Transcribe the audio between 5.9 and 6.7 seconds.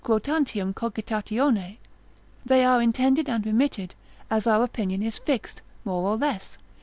or less.